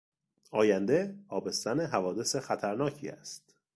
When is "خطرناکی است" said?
2.35-3.55